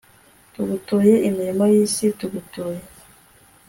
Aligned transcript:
tugutuye 0.53 1.13
imirimo 1.27 1.63
y'isi, 1.73 2.05
tugutuye 2.19 2.81